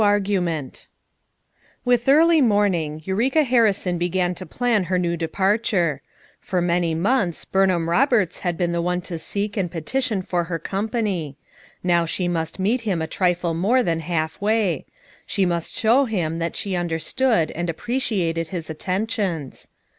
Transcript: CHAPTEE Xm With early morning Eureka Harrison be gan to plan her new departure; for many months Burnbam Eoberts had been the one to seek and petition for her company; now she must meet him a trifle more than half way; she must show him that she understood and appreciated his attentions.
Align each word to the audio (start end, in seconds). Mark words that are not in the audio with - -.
CHAPTEE 0.03 0.37
Xm 0.39 0.87
With 1.85 2.09
early 2.09 2.41
morning 2.41 3.01
Eureka 3.05 3.43
Harrison 3.43 3.99
be 3.99 4.09
gan 4.09 4.33
to 4.33 4.47
plan 4.47 4.85
her 4.85 4.97
new 4.97 5.15
departure; 5.15 6.01
for 6.39 6.59
many 6.59 6.95
months 6.95 7.45
Burnbam 7.45 7.85
Eoberts 7.85 8.39
had 8.39 8.57
been 8.57 8.71
the 8.71 8.81
one 8.81 9.01
to 9.01 9.19
seek 9.19 9.55
and 9.57 9.69
petition 9.69 10.23
for 10.23 10.45
her 10.45 10.57
company; 10.57 11.37
now 11.83 12.07
she 12.07 12.27
must 12.27 12.57
meet 12.57 12.81
him 12.81 12.99
a 12.99 13.05
trifle 13.05 13.53
more 13.53 13.83
than 13.83 13.99
half 13.99 14.41
way; 14.41 14.87
she 15.27 15.45
must 15.45 15.71
show 15.71 16.05
him 16.05 16.39
that 16.39 16.55
she 16.55 16.75
understood 16.75 17.51
and 17.51 17.69
appreciated 17.69 18.47
his 18.47 18.71
attentions. 18.71 19.67